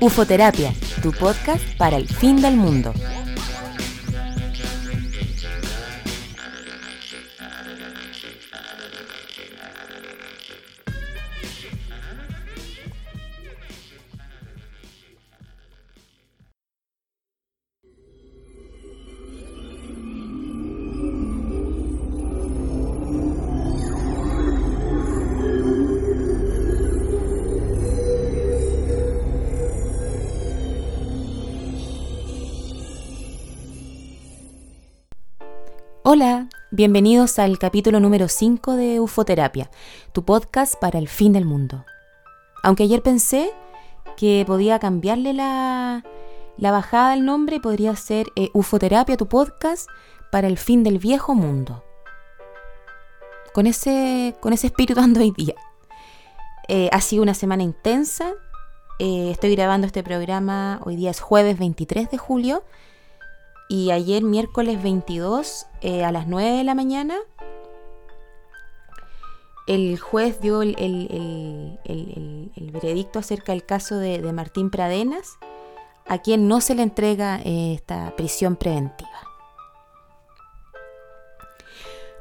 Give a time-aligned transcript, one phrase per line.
[0.00, 2.94] Ufoterapia, tu podcast para el fin del mundo.
[36.80, 39.70] Bienvenidos al capítulo número 5 de Ufoterapia,
[40.12, 41.84] tu podcast para el fin del mundo.
[42.62, 43.52] Aunque ayer pensé
[44.16, 46.02] que podía cambiarle la,
[46.56, 49.90] bajada del nombre y podría ser eh, Ufoterapia, tu podcast
[50.32, 51.84] para el fin del viejo mundo.
[53.52, 55.56] Con ese, con ese espíritu ando hoy día.
[56.66, 58.32] Eh, ha sido una semana intensa.
[58.98, 62.64] Eh, estoy grabando este programa, hoy día es jueves 23 de julio
[63.70, 67.16] y ayer miércoles 22 eh, a las 9 de la mañana,
[69.68, 71.78] el juez dio el,
[72.72, 75.38] veredicto acerca del caso de, Martín Pradenas,
[76.08, 79.08] a quien no se le entrega eh, esta prisión preventiva.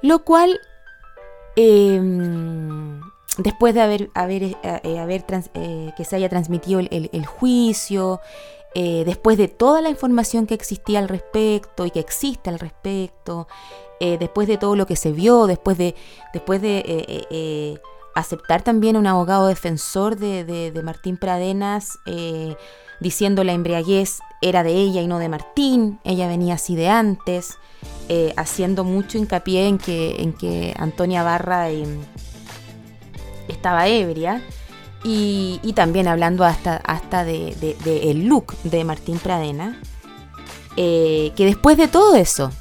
[0.04, 0.62] Lo cual,
[1.56, 3.02] em,
[3.40, 8.22] después de haber, haber, eh, haber que se haya transmitido el juicio,
[8.76, 13.48] eh, después de toda la información que existía al respecto y que existe al respecto,
[14.00, 15.96] eh, después de todo lo que se vio, después de,
[16.34, 17.80] después de eh,
[18.16, 21.98] aceptar también un abogado defensor de, Martín Pradenas,
[23.00, 27.58] diciendo la embriaguez era de ella y no de Martín, ella venía así de antes,
[28.36, 31.70] haciendo mucho hincapié en que, en que Antonia Barra
[33.48, 34.42] estaba ebria.
[35.04, 39.80] Y, también hablando hasta, hasta de, look de Martín Pradena,
[40.76, 42.52] eh, que después de todo eso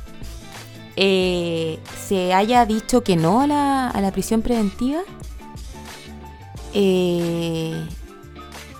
[0.97, 5.00] eh, se haya dicho que no a la, prisión preventiva,
[6.75, 7.87] eh,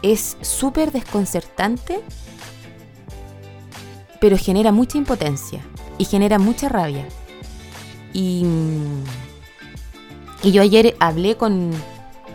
[0.03, 2.01] es súper desconcertante,
[4.21, 5.65] pero genera mucha impotencia
[5.99, 7.07] y genera mucha rabia.
[8.13, 8.45] Y,
[10.43, 11.73] y yo ayer hablé con,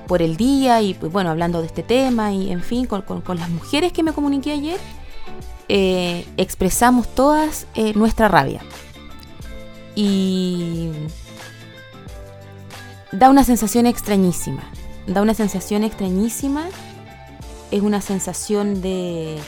[0.08, 3.04] por el día y pues, bueno, hablando de este tema y en fin, con,
[3.38, 4.80] las mujeres que me comuniqué ayer,
[5.70, 8.62] eh, expresamos todas eh, nuestra rabia.
[9.96, 10.90] Y
[13.12, 14.64] da una sensación extrañísima,
[15.08, 16.66] da una sensación extrañísima,
[17.72, 19.40] es una sensación de,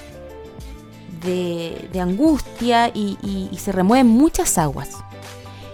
[1.23, 4.89] de, angustia y, se remueven muchas aguas.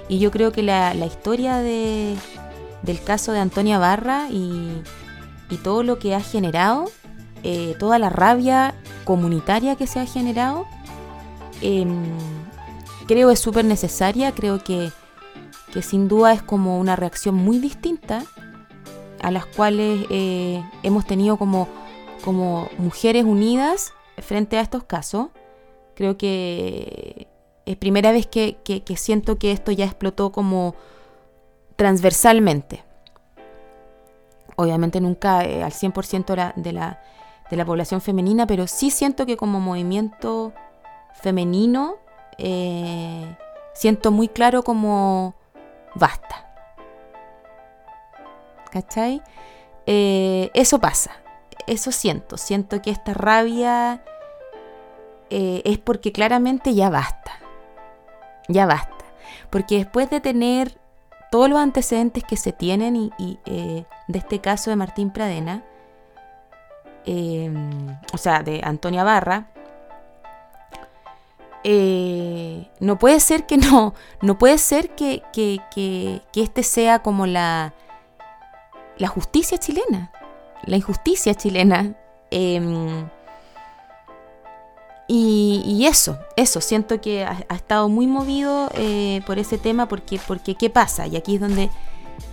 [0.07, 2.15] Y yo creo que la historia de,
[2.83, 4.81] del caso de Antonia Barra y,
[5.63, 6.85] todo lo que ha generado,
[7.43, 10.65] eh, toda la rabia comunitaria que se ha generado,
[11.61, 12.05] em,
[13.05, 14.91] creo es súper necesaria, creo que,
[15.81, 18.23] sin duda es como una reacción muy distinta
[19.21, 21.67] a las cuales eh, hemos tenido como,
[22.23, 25.27] como mujeres unidas frente a estos casos.
[25.95, 27.27] Creo que
[27.65, 28.57] es primera vez que
[28.95, 30.75] siento que esto ya explotó como
[31.81, 32.83] transversalmente.
[34.55, 37.01] Obviamente nunca eh, al 100% de la,
[37.49, 40.53] de la población femenina, pero sí siento que como movimiento
[41.23, 41.95] femenino
[42.37, 43.35] eh,
[43.73, 45.33] siento muy claro como
[45.95, 46.53] basta.
[48.69, 49.23] ¿Cachai?
[49.87, 51.13] Eh, eso pasa,
[51.65, 54.03] eso siento, siento que esta rabia
[55.31, 57.31] es porque claramente ya basta,
[58.49, 59.05] ya basta,
[59.49, 60.80] porque después de tener
[61.31, 65.63] todos los antecedentes que se tienen y, eh, de este caso de Martín Pradena,
[67.05, 69.47] em, o sea, de Antonia Barra,
[71.63, 77.73] eh, no puede ser que no, no puede ser que, que, este sea como la,
[78.97, 80.11] la justicia chilena,
[80.66, 81.95] la injusticia chilena.
[82.29, 83.09] Em,
[85.07, 90.55] y, eso, eso, siento que ha, estado muy movido eh, por ese tema porque, porque
[90.55, 91.05] ¿qué pasa?
[91.05, 91.69] Y aquí es donde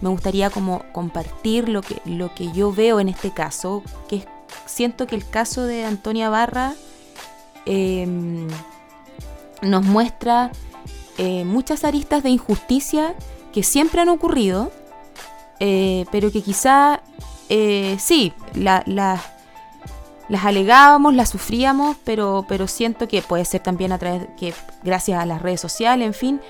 [0.00, 4.24] me gustaría como compartir lo que, lo que yo veo en este caso, que
[4.66, 6.74] siento que el caso de Antonia Barra
[7.66, 8.46] em,
[9.62, 10.52] nos muestra
[11.16, 13.16] eh, muchas aristas de injusticia
[13.52, 14.70] que siempre han ocurrido,
[15.58, 17.02] eh, pero que quizá
[17.98, 18.84] sí, la,
[20.28, 24.52] las alegábamos, las sufríamos, pero, pero siento que puede ser también a través que
[24.82, 26.40] gracias a las redes sociales, en fin,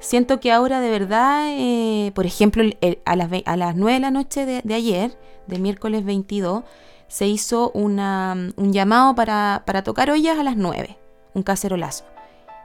[0.00, 2.64] siento que ahora de verdad, eh, por ejemplo,
[3.04, 6.64] a, las, a las 9 de la noche de, ayer, de miércoles 22,
[7.06, 10.98] se hizo una, un llamado para, para tocar ollas a las 9,
[11.34, 12.04] un cacerolazo.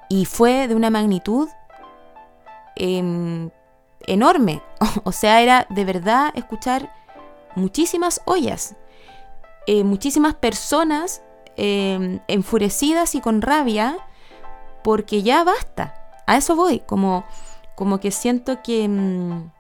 [0.09, 1.47] Y fue de una magnitud
[2.75, 3.49] em,
[4.05, 4.61] enorme.
[5.03, 6.93] o sea, era de verdad escuchar
[7.55, 8.75] muchísimas ollas,
[9.67, 11.21] eh, muchísimas personas
[11.55, 13.97] em, enfurecidas y con rabia
[14.83, 15.93] porque ya basta.
[16.25, 17.25] A eso voy, como,
[17.75, 19.51] como que siento que mm,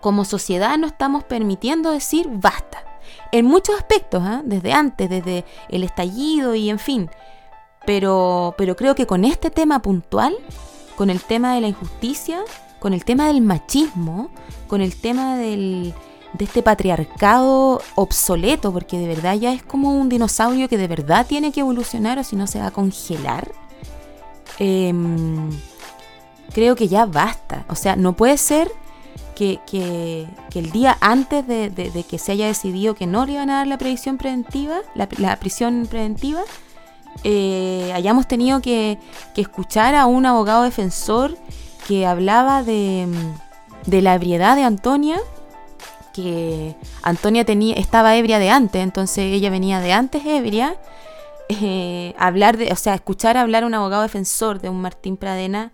[0.00, 2.84] como sociedad no estamos permitiendo decir basta.
[3.30, 4.42] En muchos aspectos, ¿ah?
[4.44, 7.10] desde antes, desde el estallido y en fin.
[7.86, 10.36] Pero, pero creo que con este tema puntual,
[10.96, 12.40] con el tema de la injusticia,
[12.78, 14.30] con el tema del machismo,
[14.68, 15.94] con el tema del,
[16.32, 21.26] de este patriarcado obsoleto, porque de verdad ya es como un dinosaurio que de verdad
[21.26, 23.52] tiene que evolucionar o si no se va a congelar.
[24.58, 25.50] Em,
[26.54, 27.64] creo que ya basta.
[27.68, 28.70] O sea, no puede ser
[29.34, 33.66] que, el día antes de, que se haya decidido que no le iban a dar
[33.66, 36.42] la previsión preventiva, la, prisión preventiva,
[37.24, 38.98] eh, hayamos tenido que,
[39.36, 41.36] escuchar a un abogado defensor
[41.88, 43.08] que hablaba de,
[43.86, 45.20] de la ebriedad de Antonia
[46.12, 50.78] que Antonia tenía, estaba ebria de antes, entonces ella venía de antes ebria.
[51.48, 55.72] Eh, hablar de, o sea, escuchar hablar a un abogado defensor de un Martín Pradena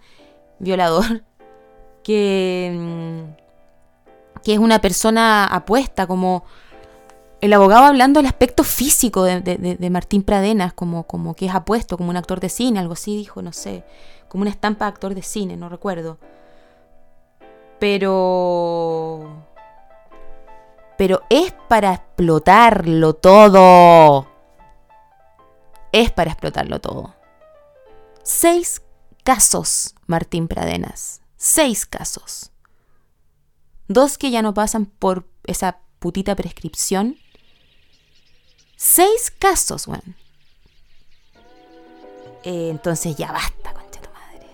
[0.58, 1.23] violador,
[2.02, 6.44] que, mm, que es una persona apuesta, como
[7.40, 12.11] el abogado hablando del aspecto físico de, Martín Pradenas, como, como que es apuesto, como
[12.11, 13.85] un actor de cine, algo así dijo, no sé,
[14.29, 16.19] como una estampa de actor de cine, no recuerdo.
[17.79, 19.48] Pero
[20.99, 24.27] pero es para explotarlo todo.
[25.93, 27.15] Es para explotarlo todo.
[28.25, 28.83] Seis
[29.23, 31.23] casos, Martín Pradenas.
[31.37, 32.50] Seis casos.
[33.87, 37.17] Dos que ya no pasan por esa putita prescripción.
[38.77, 40.17] Seis casos, weón.
[42.43, 44.49] Eh, entonces ya basta, concha tu madre.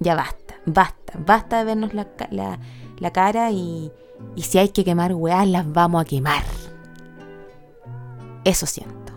[0.00, 2.58] Ya basta, basta, basta de vernos la,
[2.98, 3.92] la cara y,
[4.34, 6.44] y si hay que quemar weas, las vamos a quemar.
[8.44, 9.12] Eso siento.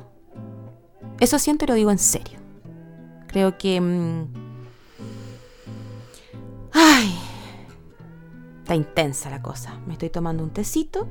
[1.19, 2.40] Eso siento y lo digo en serio.
[3.28, 3.80] Creo que...
[3.80, 4.28] Mm,
[6.72, 7.16] ay.
[8.62, 9.80] Está intensa la cosa.
[9.86, 11.07] Me estoy tomando un tecito.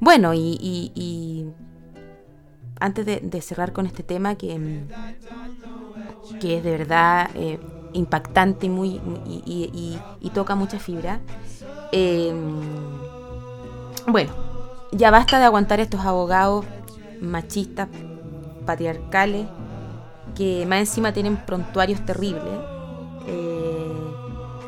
[0.00, 1.46] Bueno, y,
[2.80, 4.88] antes de, cerrar con este tema que, mm,
[6.40, 7.58] que es de verdad eh,
[7.94, 11.20] impactante y, muy, y, toca mucha fibra,
[11.96, 12.60] Em,
[14.08, 14.32] bueno,
[14.90, 16.64] ya basta de aguantar estos abogados
[17.20, 17.88] machistas,
[18.66, 19.46] patriarcales,
[20.34, 22.42] que más encima tienen prontuarios terribles.
[23.28, 23.92] Eh,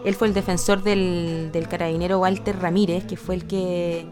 [0.04, 4.06] él fue el defensor del, carabinero Walter Ramírez, que fue el que,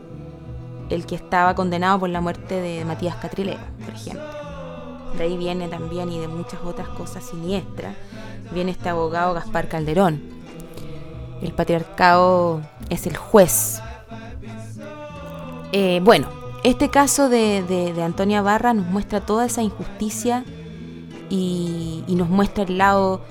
[0.91, 4.25] el que estaba condenado por la muerte de Matías Catrileo, por ejemplo.
[5.17, 7.95] De ahí viene también, y de muchas otras cosas siniestras,
[8.53, 10.21] viene este abogado Gaspar Calderón,
[11.43, 12.61] el patriarcado
[12.91, 13.81] es el juez.
[15.73, 16.29] Eh, bueno,
[16.63, 20.45] este caso de, Antonia Barra nos muestra toda esa injusticia
[21.29, 23.23] y, nos muestra el lado,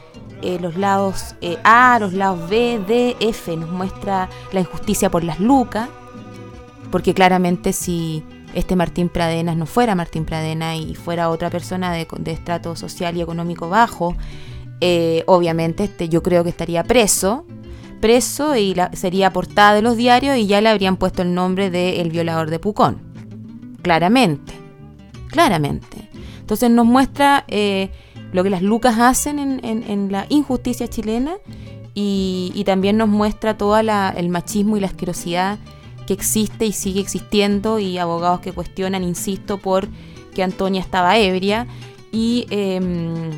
[0.42, 5.24] eh, los lados eh, A, los lados B, D, F, nos muestra la injusticia por
[5.24, 5.88] las lucas,
[6.92, 12.06] porque claramente si este Martín Pradenas no fuera Martín Pradena y fuera otra persona de,
[12.26, 14.18] estrato social y económico bajo,
[15.28, 17.46] obviamente este, yo creo que estaría preso
[18.04, 22.02] preso y sería portada de los diarios y ya le habrían puesto el nombre de
[22.02, 22.98] El violador de Pucón.
[23.82, 24.52] Claramente,
[25.30, 26.10] claramente.
[26.42, 27.92] Entonces nos muestra eh,
[28.34, 31.36] lo que las lucas hacen en, la injusticia chilena
[31.94, 35.58] y, también nos muestra todo el machismo y la asquerosidad
[36.06, 39.88] que existe y sigue existiendo y abogados que cuestionan, insisto, por
[40.36, 41.68] que Antonia estaba ebria
[42.12, 43.32] y em,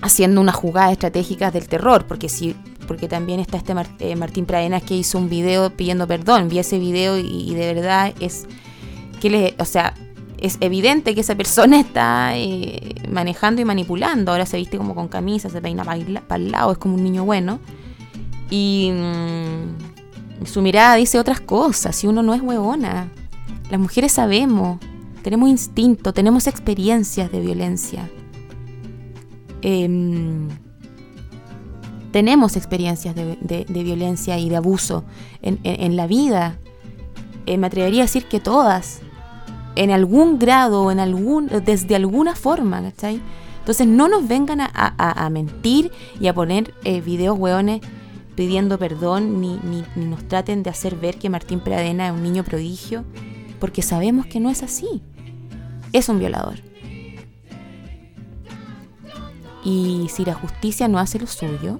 [0.00, 4.82] haciendo unas jugadas estratégicas del terror, porque si porque también está este eh, Martín Pradenas
[4.82, 6.48] que hizo un video pidiendo perdón.
[6.48, 8.46] Vi ese video y, de verdad es
[9.20, 9.94] que le, o sea,
[10.38, 14.32] es evidente que esa persona está eh, manejando y manipulando.
[14.32, 17.24] Ahora se viste como con camisa, se peina para el lado, es como un niño
[17.24, 17.58] bueno.
[18.50, 21.96] Y mm, su mirada dice otras cosas.
[21.96, 23.08] Si uno no es huevona,
[23.70, 24.78] las mujeres sabemos,
[25.22, 28.08] tenemos instinto, tenemos experiencias de violencia.
[29.62, 29.88] Eh,
[32.16, 35.04] tenemos experiencias de, violencia y de abuso
[35.42, 36.56] en, la vida.
[37.44, 39.02] Eh, me atrevería a decir que todas.
[39.74, 43.20] en algún grado en algún, desde alguna forma, ¿cachai?
[43.58, 47.82] Entonces no nos vengan a, mentir y a poner eh, videos hueones
[48.34, 52.44] pidiendo perdón, ni, ni, nos traten de hacer ver que Martín Pradena es un niño
[52.44, 53.04] prodigio,
[53.60, 55.02] porque sabemos que no es así.
[55.92, 56.60] Es un violador.
[59.62, 61.78] Y si la justicia no hace lo suyo,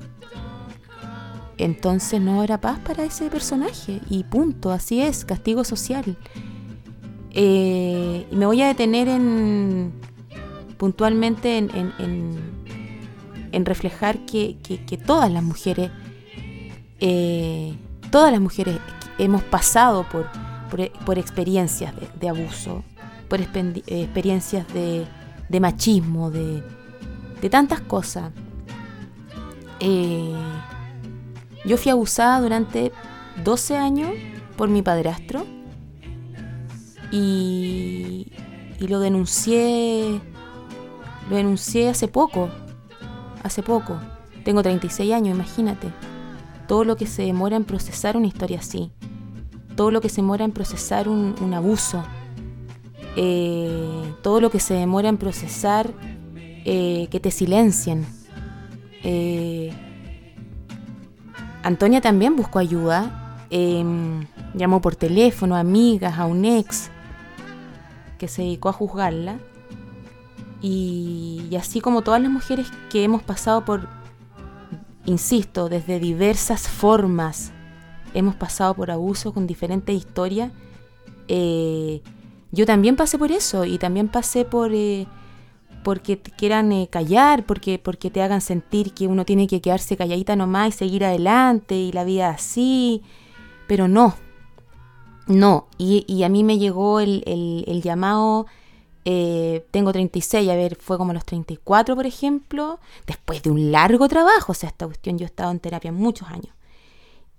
[1.59, 4.01] entonces no habrá paz para ese personaje.
[4.11, 6.17] Y punto, así es, castigo social.
[7.31, 9.93] Eh, y me voy a detener en
[10.77, 11.71] puntualmente en,
[13.53, 14.57] en, reflejar que,
[15.07, 15.91] todas las mujeres,
[17.01, 17.75] eh,
[18.11, 18.79] todas las mujeres
[19.19, 20.29] hemos pasado por,
[21.05, 22.85] por, experiencias de, abuso,
[23.29, 25.07] por experiencias de,
[25.49, 26.63] de machismo, de,
[27.41, 28.31] de tantas cosas.
[29.81, 30.35] Eh,
[31.67, 32.93] yo fui abusada durante
[33.45, 34.11] 12 años
[34.57, 35.45] por mi padrastro
[37.11, 38.33] y,
[38.81, 40.21] y lo denuncié
[41.29, 42.49] lo denuncié hace poco,
[43.43, 43.99] hace poco.
[44.45, 45.89] Tengo 36 años, imagínate.
[46.69, 48.93] Todo lo que se demora en procesar una historia así.
[49.75, 52.05] Todo lo que se demora en procesar un, abuso.
[53.17, 55.93] Eh, todo lo que se demora en procesar
[56.65, 58.07] eh, que te silencien.
[59.03, 59.73] Eh,
[61.67, 63.43] Antonia también buscó ayuda.
[63.51, 66.91] Em, llamó por teléfono a amigas, a un ex
[68.19, 69.39] que se dedicó a juzgarla.
[70.63, 73.89] Y, así como todas las mujeres que hemos pasado por,
[75.07, 77.51] insisto, desde diversas formas,
[78.15, 80.53] hemos pasado por abuso con diferentes historias,
[81.27, 82.01] eh,
[82.53, 84.73] yo también pasé por eso y también pasé por...
[84.73, 85.09] Eh,
[85.87, 89.97] porque te quieran eh, callar, porque, porque te hagan sentir que uno tiene que quedarse
[89.97, 93.05] calladita nomás y seguir adelante y la vida así.
[93.69, 94.17] Pero no,
[95.29, 95.69] no.
[95.79, 98.47] Y, a mí me llegó el, el llamado
[99.09, 104.09] eh, tengo 36, a ver, fue como los 34, por ejemplo, después de un largo
[104.09, 106.53] trabajo, o sea, esta cuestión yo he estado en terapia muchos años.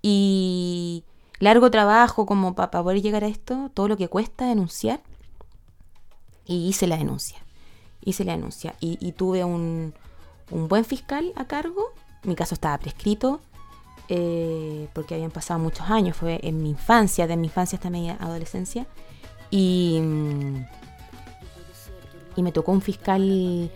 [0.00, 1.04] Y
[1.40, 5.02] largo trabajo como para poder llegar a esto, todo lo que cuesta denunciar.
[6.46, 7.36] Y hice la denuncia,
[8.04, 8.74] hice la denuncia.
[8.80, 9.94] Y, tuve un,
[10.50, 13.40] buen fiscal a cargo, mi caso estaba prescrito,
[14.08, 18.10] eh, porque habían pasado muchos años, fue en mi infancia, de mi infancia hasta mi
[18.10, 18.86] adolescencia.
[19.50, 20.00] Y...
[20.00, 20.64] Mm,
[22.38, 23.68] y me tocó un fiscal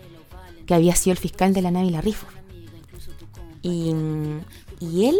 [0.65, 2.27] que había sido el fiscal de la Navi La Rifo.
[3.61, 3.89] Y,
[4.79, 5.17] él,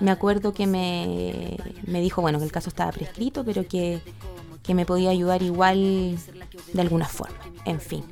[0.00, 1.58] me acuerdo que me,
[2.00, 4.00] dijo, bueno, que el caso estaba prescrito, pero que,
[4.72, 6.18] me podía ayudar igual
[6.72, 7.36] de alguna forma.
[7.68, 8.02] En fin,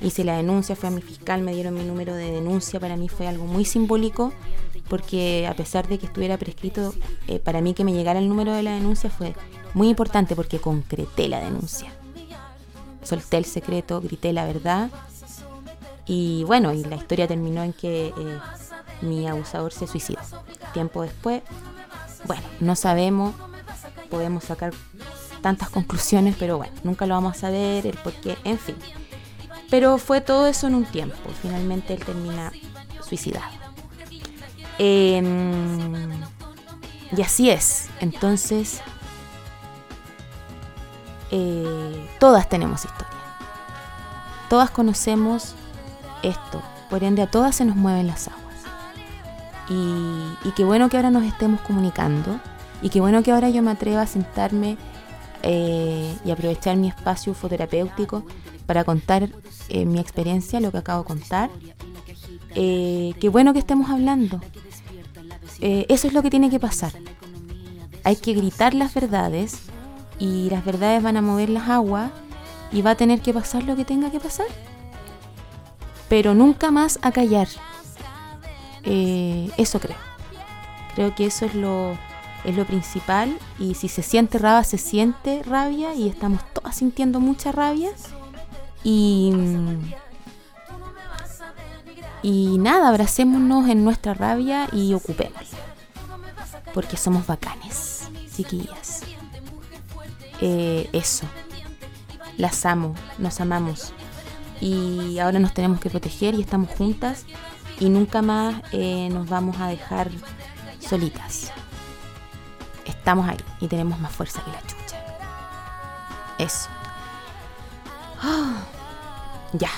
[0.00, 3.08] hice la denuncia, fue a mi fiscal, me dieron mi número de denuncia, para mí
[3.08, 4.32] fue algo muy simbólico,
[4.88, 6.94] porque a pesar de que estuviera prescrito,
[7.28, 9.34] eh, para mí que me llegara el número de la denuncia fue
[9.74, 11.92] muy importante porque concreté la denuncia
[13.02, 14.90] solté el secreto, grité la verdad.
[16.06, 18.38] Y bueno, y la historia terminó en que eh,
[19.02, 20.20] mi abusador se suicidó.
[20.72, 21.42] Tiempo después,
[22.24, 23.34] bueno, no sabemos,
[24.10, 24.72] podemos sacar
[25.42, 28.76] tantas conclusiones, pero bueno, nunca lo vamos a saber, el por qué, en fin.
[29.72, 31.16] Pero fue todo eso en un tiempo.
[31.40, 32.52] Finalmente él termina
[33.02, 33.46] suicidado.
[34.76, 36.10] Em,
[37.16, 37.88] y así es.
[37.98, 38.82] Entonces,
[41.30, 43.16] eh, todas tenemos historia.
[44.50, 45.54] Todas conocemos
[46.22, 48.42] esto, por ende a todas se nos mueven las aguas.
[49.70, 52.38] Y, qué bueno que ahora nos estemos comunicando
[52.82, 54.76] y qué bueno que ahora yo me atreva a sentarme
[55.42, 58.22] eh, y aprovechar mi espacio fototerapéutico
[58.66, 59.28] para contar
[59.68, 61.50] eh, mi experiencia, lo que acabo de contar.
[62.54, 64.40] qué bueno que estemos hablando.
[65.60, 66.92] eso es lo que tiene que pasar.
[68.04, 69.60] Hay que gritar las verdades
[70.18, 72.10] y las verdades van a mover las aguas
[72.72, 74.46] y va a tener que pasar lo que tenga que pasar.
[76.08, 77.48] Pero nunca más a callar.
[78.84, 79.96] Eh, eso creo.
[80.94, 81.96] Creo que eso es lo,
[82.44, 87.20] es lo principal y si se siente rabia, se siente rabia y estamos todas sintiendo
[87.20, 87.90] mucha rabia.
[88.84, 89.32] Y,
[92.22, 95.58] y nada, abracémonos en nuestra rabia y ocupémosla.
[96.74, 99.02] Porque somos bacanes, chiquillas.
[100.40, 101.26] Eh, eso.
[102.36, 103.92] Las amo, nos amamos.
[104.60, 107.26] Y ahora nos tenemos que proteger y estamos juntas
[107.78, 110.10] y nunca más eh, nos vamos a dejar
[110.80, 111.52] solitas.
[112.84, 115.04] Estamos ahí y tenemos más fuerza que la chucha.
[116.38, 116.68] Eso.
[119.52, 119.70] ya.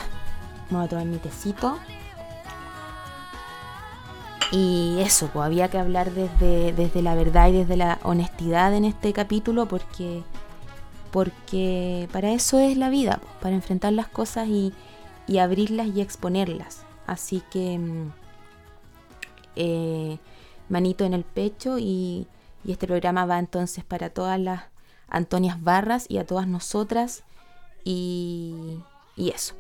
[0.71, 1.79] Me voy a tomar mi tecito.
[4.53, 8.85] Y eso, pues había que hablar desde, desde la verdad y desde la honestidad en
[8.85, 10.23] este capítulo porque
[11.15, 14.75] porque para eso es la vida, para enfrentar las cosas y,
[15.39, 16.83] abrirlas y exponerlas.
[17.07, 18.13] Así que mm,
[19.55, 20.19] eh,
[20.69, 22.27] manito en el pecho y,
[22.67, 24.63] este programa va entonces para todas las
[25.07, 27.23] Antonias Barras y a todas nosotras
[27.85, 28.79] y,
[29.17, 29.55] eso.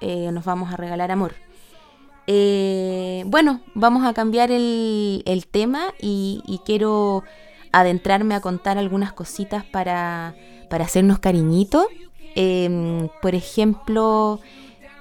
[0.00, 1.34] Eh, nos vamos a regalar amor.
[2.26, 7.24] Eh, bueno, vamos a cambiar el, tema y, quiero
[7.72, 10.34] adentrarme a contar algunas cositas para,
[10.68, 11.88] para hacernos cariñito.
[12.34, 14.40] Em, por ejemplo,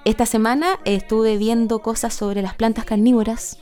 [0.06, 3.60] esta semana estuve viendo cosas sobre las plantas carnívoras.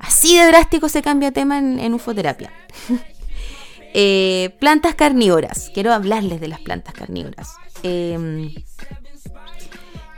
[0.00, 2.52] Así de drástico se cambia tema en, ufoterapia.
[3.94, 5.70] Eh, plantas carnívoras.
[5.74, 7.56] Quiero hablarles de las plantas carnívoras.
[7.82, 8.54] Em,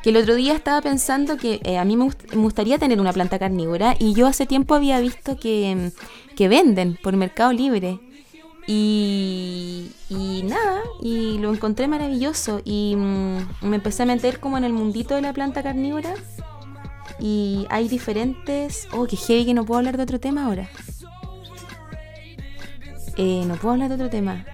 [0.02, 3.38] que el otro día estaba pensando que eh, a mí me, gustaría tener una planta
[3.38, 5.92] carnívora y yo hace tiempo había visto que,
[6.36, 8.00] que venden por Mercado Libre
[8.66, 9.90] y,
[10.44, 12.60] nada, y lo encontré maravilloso.
[12.64, 16.14] Y mm, me empecé a meter como en el mundito de la planta carnívora.
[17.20, 18.88] Y hay diferentes.
[18.92, 20.68] Oh, que heavy que no puedo hablar de otro tema ahora.
[23.16, 24.44] Eh, no puedo hablar de otro tema.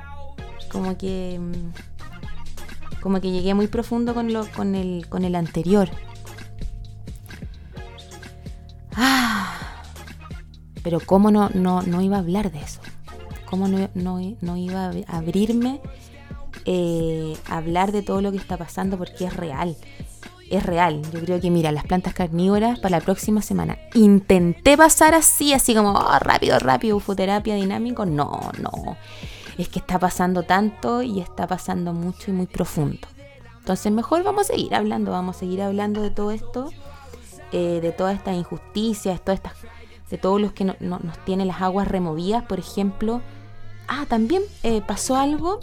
[0.71, 1.39] Como que.
[1.41, 5.89] Mm, como que llegué muy profundo con, lo, con, el, con el anterior.
[8.95, 9.83] Ah,
[10.83, 12.81] pero cómo no, no, no iba a hablar de eso
[13.51, 15.81] cómo no, iba a abrirme
[16.65, 19.77] eh, a hablar de todo lo que está pasando porque es real.
[20.51, 21.01] Es real.
[21.13, 23.79] Yo creo que, mira, las plantas carnívoras para la próxima semana.
[23.95, 28.05] Intenté pasar así, así como oh, rápido, rápido, ufoterapia dinámico.
[28.05, 28.97] No, no.
[29.57, 33.07] Es que está pasando tanto y está pasando mucho y muy profundo.
[33.59, 36.71] Entonces, mejor vamos a seguir hablando, vamos a seguir hablando de todo esto,
[37.53, 42.59] eh, de todas estas injusticias, de, todos los que nos tienen las aguas removidas, por
[42.59, 43.21] ejemplo
[43.93, 45.59] Ah, también eh, pasó algo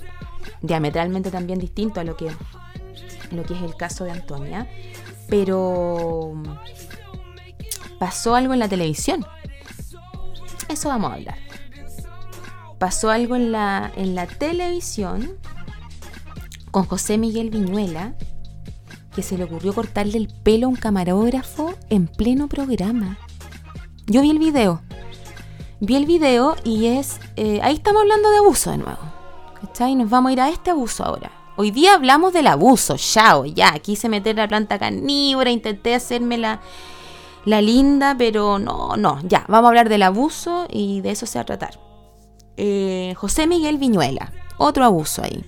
[0.62, 2.30] diametralmente también distinto a lo que,
[3.32, 4.68] lo que es el caso de Antonia,
[5.28, 6.34] pero
[8.00, 9.26] pasó algo en la televisión.
[10.70, 11.38] Eso vamos a hablar.
[12.80, 15.38] Pasó algo en la, en la televisión
[16.72, 18.14] con José Miguel Viñuela,
[19.16, 23.18] que se le ocurrió cortarle el pelo a un camarógrafo en pleno programa.
[24.06, 24.82] Yo vi el video
[25.80, 27.20] vi el video y es.
[27.36, 29.00] Eh, ahí estamos hablando de abuso de nuevo.
[29.62, 29.96] ¿Cachai?
[29.96, 31.32] Nos vamos a ir a este abuso ahora.
[31.60, 33.80] Hoy día hablamos del abuso, chao, ya.
[33.80, 36.62] Quise meter la planta carnívora, intenté hacerme la,
[37.46, 39.44] la linda, pero no, no, ya.
[39.48, 41.80] Vamos a hablar del abuso y de eso se va a tratar.
[42.58, 45.44] Eh, José Miguel Viñuela, otro abuso ahí.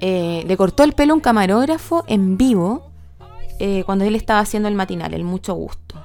[0.00, 2.86] Eh, le cortó el pelo un camarógrafo en vivo
[3.84, 6.02] cuando él estaba haciendo el matinal, el mucho gusto.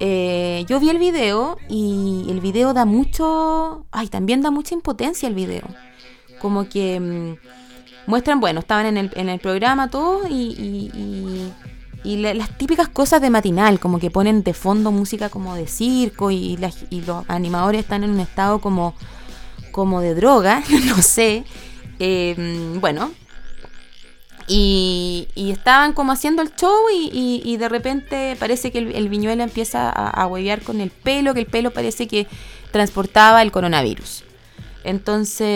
[0.00, 5.28] Eh, yo vi el video y el video da mucho, ay, también da mucha impotencia
[5.28, 5.64] el video.
[6.42, 7.36] Como que mm,
[8.06, 10.90] muestran, bueno, estaban en el, en el programa todos y,
[12.04, 16.32] y, las típicas cosas de matinal, como que ponen de fondo música como de circo
[16.32, 18.94] y, los animadores están en un estado como,
[19.70, 21.44] como de droga, no sé.
[22.00, 22.34] Eh,
[22.80, 23.12] bueno,
[24.48, 30.10] y, estaban como haciendo el show y, de repente parece que el, viñuela empieza a,
[30.10, 32.26] a huevear con el pelo, que el pelo parece que
[32.72, 34.24] transportaba el coronavirus.
[34.84, 35.46] Entonces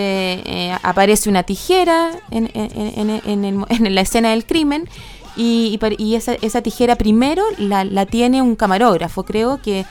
[0.44, 4.88] eh, aparece una tijera en, en, la escena del crimen
[5.36, 5.78] y,
[6.14, 9.24] esa, tijera primero la, tiene un camarógrafo.
[9.24, 9.84] Creo que,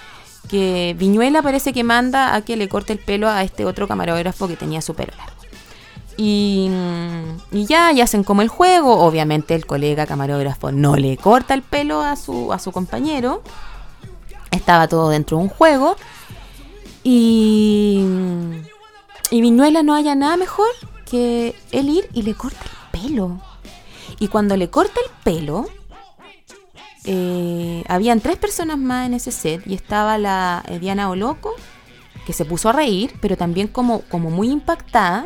[0.49, 4.47] que Viñuela parece que manda a que le corte el pelo a este otro camarógrafo
[4.47, 5.35] que tenía su pelo largo.
[6.17, 6.69] Y,
[7.51, 8.99] ya, y hacen como el juego.
[8.99, 13.43] Obviamente el colega camarógrafo no le corta el pelo a su, a su compañero.
[14.51, 15.95] Estaba todo dentro de un juego.
[17.03, 18.03] Y,
[19.31, 20.69] y Viñuela no haya nada mejor
[21.09, 23.41] que él ir y le corta el pelo.
[24.19, 25.67] Y cuando le corta el pelo,
[27.05, 31.53] eh, habían tres personas más en ese set y estaba la eh, Diana Oloco,
[32.25, 35.25] que se puso a reír, pero también como, como muy impactada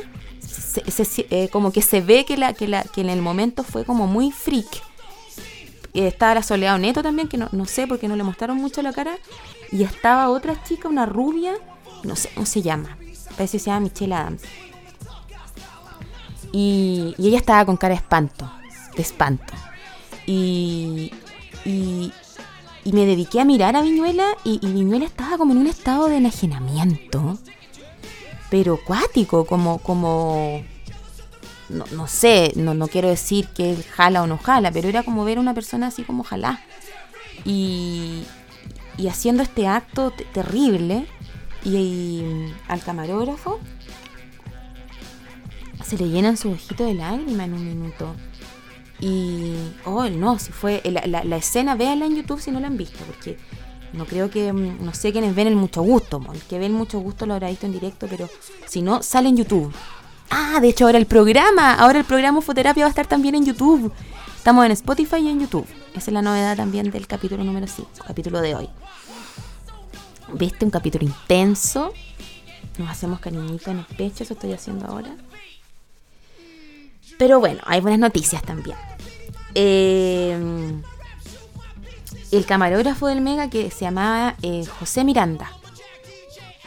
[1.30, 4.08] eh, como que se ve que, la, que, la, que en el momento fue como
[4.08, 4.68] muy freak.
[5.94, 9.18] estaba la Soledad Neto también, que no, sé porque no le mostraron mucho la cara.
[9.72, 11.54] Y estaba otra chica, una rubia,
[12.04, 12.98] no sé cómo se llama.
[13.40, 14.42] Parece que se llama Michelle Adams.
[16.52, 18.52] Y, ella estaba con cara de espanto,
[18.98, 19.54] de espanto.
[20.26, 21.14] Y,
[21.64, 22.12] y,
[22.84, 26.18] me dediqué a mirar a Viñuela y, y Viñuela estaba como en un estado de
[26.18, 27.40] enajenamiento
[28.50, 30.64] pero cuático, como, como,
[31.70, 35.24] no, sé, no, no quiero decir que él jala o no jala, pero era como
[35.24, 36.60] ver a una persona así como jala.
[37.46, 38.24] Y,
[38.98, 41.08] y haciendo este acto terrible,
[41.64, 42.24] y,
[42.68, 43.60] al camarógrafo
[45.86, 48.16] se le llenan sus ojitos de lágrimas en un minuto.
[49.00, 52.78] Y, oh, no, si fue, la, la, escena, véanla en YouTube si no la han
[52.78, 53.38] visto, porque
[53.94, 56.74] no creo que, mm, no sé quiénes ven el mucho gusto, el que ve el
[56.74, 58.30] mucho gusto lo habrá visto en directo, pero
[58.68, 59.74] si no, sale en YouTube.
[60.30, 63.46] Ah, de hecho ahora el programa, ahora el programa Foterapia va a estar también en
[63.46, 63.92] YouTube.
[64.36, 65.66] Estamos en Spotify y en YouTube.
[65.96, 68.70] Esa es la novedad también del capítulo número 5, capítulo de hoy.
[70.34, 70.66] ¿Viste?
[70.66, 71.94] Un capítulo intenso.
[72.78, 75.16] Nos hacemos cariñito en el pecho, eso estoy haciendo ahora.
[77.18, 78.78] Pero bueno, hay buenas noticias también.
[79.54, 80.38] Eh,
[82.32, 85.52] el camarógrafo del Mega que se llamaba eh, José Miranda.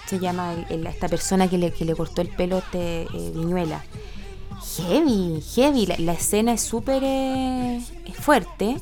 [0.07, 3.83] Se llama esta persona que le, cortó el pelo este eh, Viñuela.
[4.77, 5.87] Heavy, heavy.
[5.87, 7.03] La, escena es súper
[8.21, 8.77] fuerte.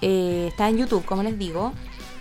[0.00, 1.72] está en YouTube, como les digo.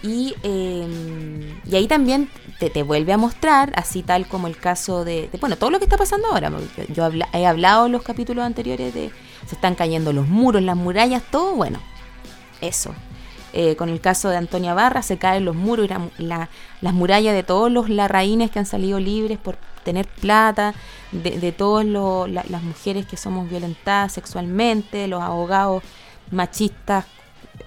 [0.03, 2.29] Y, y ahí también
[2.69, 5.97] te, vuelve a mostrar, así tal como el caso de, bueno, todo lo que está
[5.97, 6.51] pasando ahora.
[6.89, 9.11] Yo, he hablado en los capítulos anteriores de
[9.47, 11.79] se están cayendo los muros, las murallas, todo, bueno,
[12.61, 12.93] eso.
[13.55, 15.87] Eh, con el caso de Antonia Barra se caen los muros
[16.17, 20.73] y las murallas de todos los larraínes que han salido libres por tener plata,
[21.11, 25.83] de, todas las mujeres que somos violentadas sexualmente, los abogados
[26.31, 27.05] machistas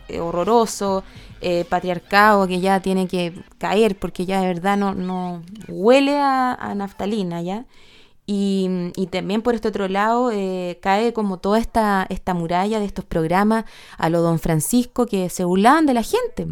[0.09, 1.05] eh, horrorosos,
[1.41, 6.73] eh, patriarcado que ya tiene que caer porque ya de verdad no, no huele a,
[6.75, 7.67] naftalina ya.
[8.29, 13.05] Y, también por este otro lado eh, cae como toda esta, esta muralla de estos
[13.05, 13.65] programas
[13.99, 16.49] a lo don Francisco que se burlaban de la gente.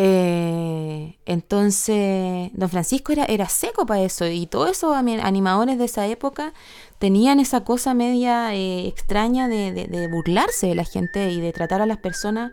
[0.00, 6.06] Eh, entonces, don Francisco era, era seco para eso y todos esos animadores de esa
[6.06, 6.52] época
[7.00, 11.86] tenían esa cosa media eh, extraña de, burlarse de la gente y de tratar a
[11.86, 12.52] las personas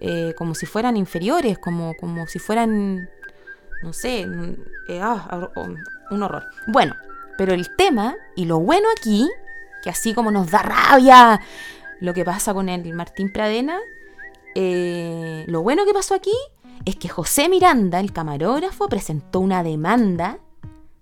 [0.00, 3.10] eh, como si fueran inferiores, como, como si fueran,
[3.82, 4.28] no sé,
[4.88, 5.50] eh, ah,
[6.12, 6.44] un horror.
[6.68, 6.94] Bueno,
[7.36, 9.28] pero el tema y lo bueno aquí,
[9.82, 11.40] que así como nos da rabia
[11.98, 13.80] lo que pasa con el Martín Pradena,
[14.54, 16.30] lo bueno que pasó aquí
[16.84, 20.38] es que José Miranda, el camarógrafo, presentó una demanda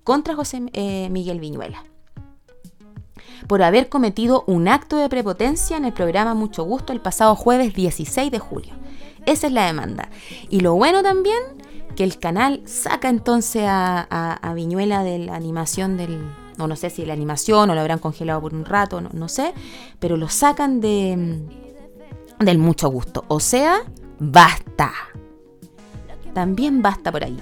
[0.04, 0.60] contra José
[1.10, 1.84] Miguel Viñuela
[3.46, 7.74] por haber cometido un acto de prepotencia en el programa Mucho Gusto el pasado jueves
[7.74, 8.74] 16 de julio.
[9.26, 10.08] Esa es la demanda.
[10.48, 11.38] Y lo bueno también,
[11.96, 16.20] que el canal saca entonces a, Viñuela de la animación del...
[16.58, 19.52] No sé si la animación o lo habrán congelado por un rato, no, sé,
[19.98, 21.40] pero lo sacan de
[22.38, 23.24] del mucho gusto.
[23.26, 23.80] O sea,
[24.20, 24.92] basta.
[26.34, 27.38] También basta por ahí.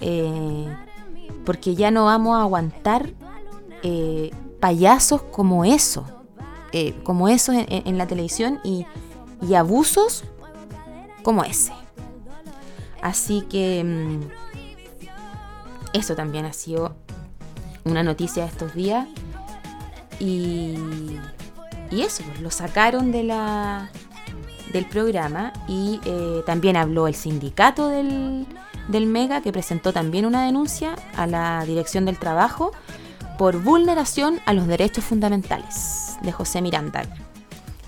[0.00, 0.76] Eh,
[1.44, 3.10] porque ya no vamos a aguantar
[3.82, 6.06] eh, payasos como eso,
[6.72, 8.86] eh, como eso en, la televisión y,
[9.54, 10.24] abusos
[11.22, 11.72] como ese.
[13.02, 14.20] Así que mm,
[15.92, 16.96] eso también ha sido
[17.84, 19.06] una noticia de estos días.
[20.18, 20.76] Y,
[21.90, 23.90] y eso, pues, lo sacaron de la,
[24.74, 28.46] del programa y eh, también habló el sindicato del,
[28.88, 32.72] del Mega que presentó también una denuncia a la Dirección del Trabajo
[33.38, 37.04] por vulneración a los derechos fundamentales, de José Miranda.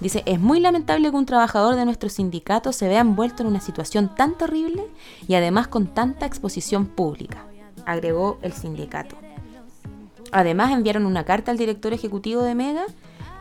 [0.01, 3.61] Dice, es muy lamentable que un trabajador de nuestro sindicato se vea envuelto en una
[3.61, 4.87] situación tan terrible
[5.27, 7.47] y además con tanta exposición pública,
[7.85, 9.17] agregó el sindicato.
[10.31, 12.87] Además enviaron una carta al director ejecutivo de Mega,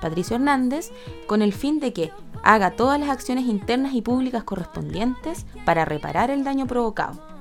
[0.02, 0.92] Patricio Hernández,
[1.28, 2.12] con el fin de que
[2.46, 7.36] haga todas las acciones internas y públicas correspondientes para reparar el daño provocado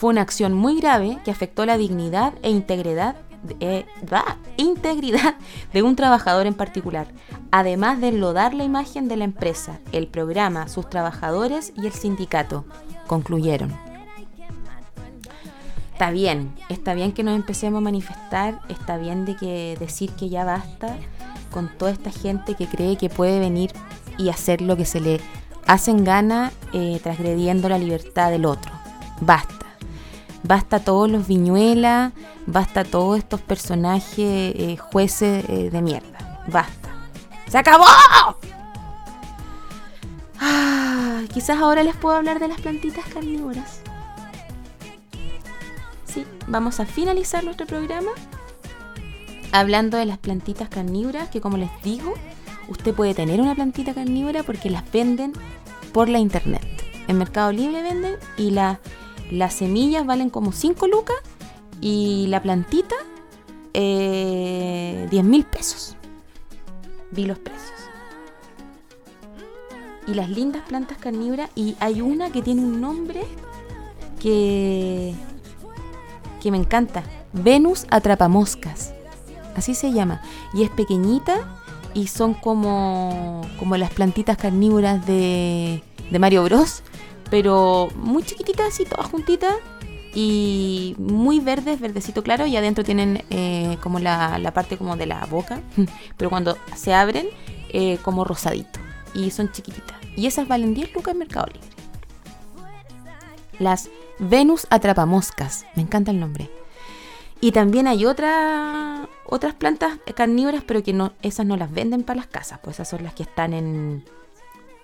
[0.00, 3.16] fue una acción muy grave que afectó la dignidad e integridad,
[3.60, 3.84] eh,
[4.56, 5.34] integridad
[5.74, 7.08] de un trabajador en particular,
[7.50, 12.64] además de enlodar la imagen de la empresa, el programa, sus trabajadores y el sindicato,
[13.06, 13.76] concluyeron.
[15.92, 20.30] Está bien, está bien que nos empecemos a manifestar, está bien de que decir que
[20.30, 20.96] ya basta
[21.50, 23.72] con toda esta gente que cree que puede venir
[24.18, 25.20] y hacer lo que se le
[25.66, 28.72] hacen gana eh, transgrediendo la libertad del otro.
[29.20, 29.60] Basta
[30.42, 32.12] basta todos los viñuelas,
[32.46, 36.42] basta todos estos personajes eh, jueces eh, de mierda.
[36.48, 36.88] Basta.
[37.48, 37.84] ¡Se acabó!
[40.40, 43.80] Ah, quizás ahora les puedo hablar de las plantitas carnívoras.
[46.06, 48.10] Sí, vamos a finalizar nuestro programa
[49.52, 52.14] hablando de las plantitas carnívoras que como les digo,
[52.68, 55.32] usted puede tener una plantita carnívora porque las venden
[55.92, 56.64] por la internet.
[57.08, 58.78] En Mercado Libre venden y las
[59.30, 61.16] las semillas valen como 5 lucas
[61.80, 62.96] y la plantita
[63.74, 65.96] eh, 10 mil pesos.
[67.12, 67.70] Vi los precios.
[70.06, 71.50] Y las lindas plantas carnívoras.
[71.54, 73.22] Y hay una que tiene un nombre
[74.20, 75.14] que,
[76.42, 77.04] que me encanta.
[77.32, 78.92] Venus atrapamoscas.
[79.56, 80.22] Así se llama.
[80.54, 81.48] Y es pequeñita
[81.94, 86.82] y son como, como las plantitas carnívoras de, de Mario Bros.
[87.30, 89.54] Pero muy chiquititas y todas juntitas.
[90.12, 92.46] Y muy verdes, verdecito claro.
[92.46, 95.60] Y adentro tienen eh, como la, la, parte como de la boca.
[96.16, 97.28] Pero cuando se abren,
[97.70, 98.80] eh, como rosadito.
[99.14, 99.96] Y son chiquititas.
[100.16, 101.68] Y esas valen 10 lucas en Mercado Libre.
[103.58, 105.64] Las Venus atrapamoscas.
[105.76, 106.50] Me encanta el nombre.
[107.40, 112.18] Y también hay otra, otras plantas carnívoras, pero que no, esas no las venden para
[112.18, 114.04] las casas, pues esas son las que están en,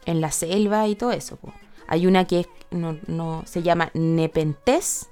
[0.07, 1.37] en la selva y todo eso.
[1.37, 1.55] Pues.
[1.87, 5.09] Hay una que no, no, se llama Nepenthes,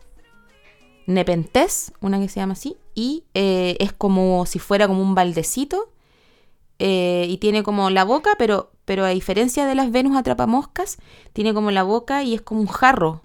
[1.06, 5.90] Nepenthes, una que se llama así, y eh, es como si fuera como un baldecito,
[6.78, 10.98] eh, y tiene como la boca, pero, pero a diferencia de las Venus atrapamoscas,
[11.32, 13.20] tiene como la boca y es como un jarro,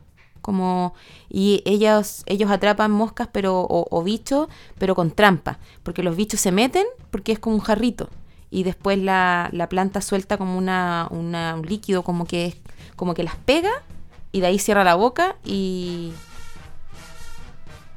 [0.49, 0.95] como
[1.29, 4.47] y ellos ellos atrapan moscas pero o, bichos
[4.79, 8.09] pero con trampa porque los bichos se meten porque es como un jarrito
[8.49, 12.55] y después la, la planta suelta como una, un líquido como que es
[12.95, 13.83] como que las pega
[14.31, 16.13] y de ahí cierra la boca y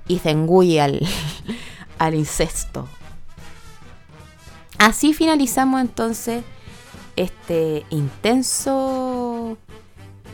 [0.07, 1.01] y se engulle al,
[1.99, 2.87] al incesto.
[4.77, 6.45] Así finalizamos entonces
[7.17, 9.57] este intenso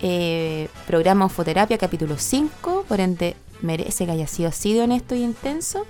[0.01, 5.23] eh, programa Ofoterapia, capítulo 5, por ende merece que haya sido así de honesto y
[5.23, 5.87] intenso.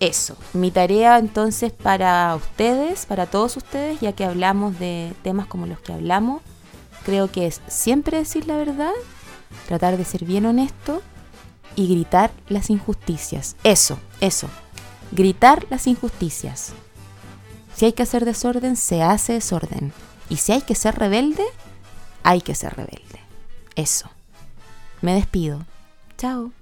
[0.00, 5.66] Eso, mi tarea entonces para ustedes, para todos ustedes, ya que hablamos de temas como
[5.66, 6.42] los que hablamos,
[7.04, 8.92] creo que es siempre decir la verdad,
[9.68, 11.02] tratar de ser bien honesto
[11.76, 13.56] y gritar las injusticias.
[13.62, 14.48] Eso, eso,
[15.12, 16.72] gritar las injusticias.
[17.74, 19.92] Si hay que hacer desorden, se hace desorden.
[20.28, 21.44] Y si hay que ser rebelde,
[22.22, 23.20] hay que ser rebelde.
[23.74, 24.10] Eso.
[25.00, 25.64] Me despido.
[26.18, 26.52] Chao.